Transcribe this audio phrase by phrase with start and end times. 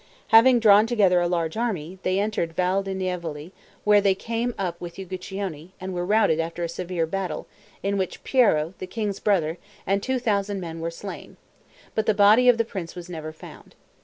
[0.29, 3.51] Having drawn together a large army, they entered the Val di Nievole
[3.83, 7.45] where they came up with Uguccione, and were routed after a severe battle
[7.83, 11.37] in which Piero the king's brother and 2,000 men were slain;
[11.93, 13.75] but the body of the Prince was never found.